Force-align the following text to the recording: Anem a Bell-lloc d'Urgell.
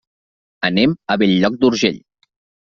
Anem 0.69 0.95
a 1.15 1.19
Bell-lloc 1.25 1.61
d'Urgell. 1.63 2.03